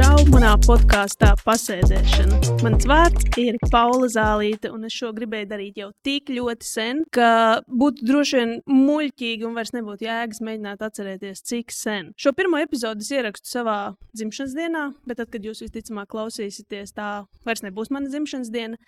[0.00, 2.38] manā podkāstā pasēdēšana.
[2.64, 7.60] Mans vārds ir Paula Zālīte, un es šo gribēju darīt jau tik ļoti sen, ka
[7.68, 12.10] būtu droši vien muļķīgi un vairs nebūtu jēgas mēģināt atcerēties, cik sen.
[12.16, 13.78] Šo pirmo epizodi ierakstu savā
[14.16, 17.10] dzimšanas dienā, bet tad, kad jūs visticamāk klausīsieties, tā
[17.44, 18.80] vairs nebūs mana dzimšanas diena.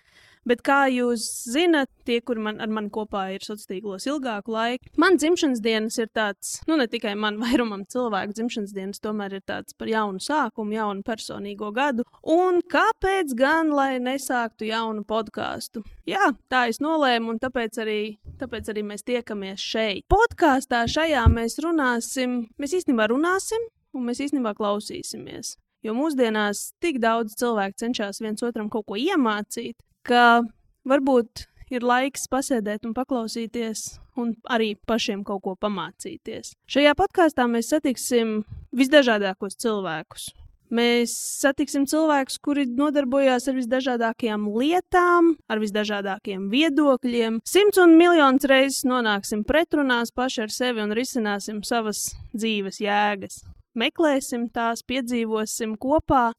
[0.43, 4.89] Bet, kā jūs zinat, tie, kuri man, ar mani kopā ir sociālos tīklos ilgāku laiku,
[4.99, 9.45] man dzimšanas dienas ir tāds, nu, ne tikai man, vairumam cilvēku dzimšanas dienas, tomēr ir
[9.47, 12.03] tāds par jaunu sākumu, jaunu personīgo gadu.
[12.27, 15.85] Un kāpēc gan, lai nesāktu jaunu podkāstu?
[16.09, 17.99] Jā, tā es nolēmu, un tāpēc arī,
[18.41, 20.07] tāpēc arī mēs tiekamies šeit.
[20.11, 23.63] Podkāstā šajā mēs runāsim, mēs īstenībā runāsim,
[23.95, 25.55] un mēs īstenībā klausīsimies.
[25.83, 29.75] Jo mūsdienās tik daudz cilvēku cenšas viens otram kaut ko iemācīt,
[30.07, 30.43] ka
[30.87, 33.85] varbūt ir laiks pasēdēt un paklausīties,
[34.19, 36.53] un arī pašiem kaut ko pamācīties.
[36.69, 38.41] Šajā podkāstā mēs satiksim
[38.75, 40.31] visdažādākos cilvēkus.
[40.73, 47.41] Mēs satiksim cilvēkus, kuri nodarbojās ar visdažādākajām lietām, ar visdažādākajiem viedokļiem.
[47.45, 53.43] Simts un miljonus reizes nonāksim pretrunās paši ar sevi un risināsim savas dzīves jēgas
[53.77, 56.31] meklēsim tās, piedzīvosim kopā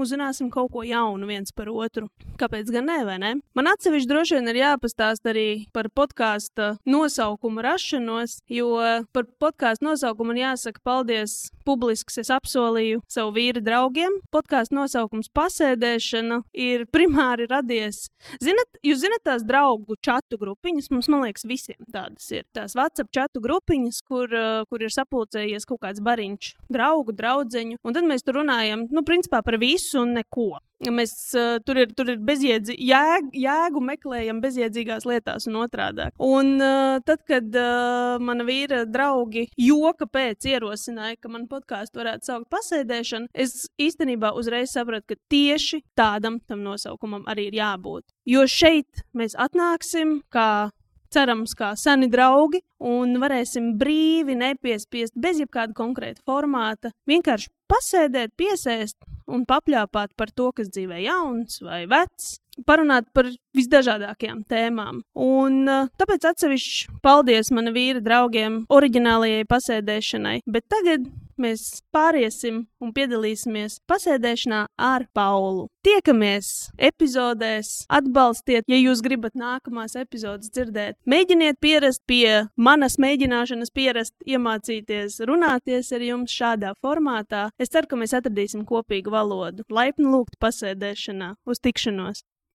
[0.00, 2.08] uzzināsim kaut ko jaunu viens par otru.
[2.40, 3.32] Kāpēc gan ne, vai ne?
[3.54, 8.72] Man atsevišķi droši vien ir jāpastāst arī par podkāstu nosaukumu rašanos, jo
[9.14, 12.18] par podkāstu nosaukumu man jāsaka paldies publisks.
[12.22, 14.18] Es apsolīju savu vīru draugiem.
[14.34, 18.08] Podkāstu nosaukums pasēdēšana ir primāri radies.
[18.42, 22.46] Zinat, jūs zinat tās draugu čatu grupiņas, mums, man liekas, visiem tādas ir.
[22.56, 24.32] Tās WhatsApp čatu grupiņas, kur,
[24.70, 27.42] kur ir sapulcējies kaut kāds bariņš draugu, draugu.
[27.44, 30.52] Un tad mēs tur runājam, nu, principā par visu un neko.
[30.84, 36.10] Mēs uh, tur ir, tur ir bezjēdzi, jēg, jēgu meklējam bezjēdzīgās lietās un otrādi.
[36.20, 42.28] Un uh, tad, kad uh, mana vīra draugi joka pēc ierosināja, ka man podkāstu varētu
[42.28, 48.04] saukt pasēdēšana, es īstenībā uzreiz sapratu, ka tieši tādam tam nosaukumam arī ir jābūt.
[48.28, 50.68] Jo šeit mēs atnāksim kā
[51.14, 58.98] cerams, kā seni draugi, un varēsim brīvi, nepiespiest, bez jebkāda konkrēta formāta, vienkārši pasēdēt, piesēst
[59.30, 62.38] un papļāpāt par to, kas dzīvē jauns vai vecs.
[62.68, 63.26] Parunāt par
[63.56, 65.00] visdažādākajām tēmām.
[65.18, 70.36] Un uh, tāpēc atsevišķi paldies mana vīra draugiem oriģinālajai pasēdēšanai.
[70.46, 71.08] Bet tagad
[71.40, 75.68] mēs pāriesim un piedalīsimies pasēdēšanā ar Paulu.
[75.84, 76.50] Tiekamies
[76.80, 80.96] epizodēs, atbalstiet, ja jūs gribat nākamās epizodes dzirdēt.
[81.08, 87.48] Mēģiniet pierast pie manas mēģināšanas, pierast, iemācīties runāties ar jums šādā formātā.
[87.60, 89.68] Es ceru, ka mēs atradīsim kopīgu valodu.
[89.70, 92.24] Laipni lūgt pasēdēšanā, uz tikšanos!